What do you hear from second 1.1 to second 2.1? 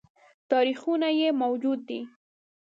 یې موجود دي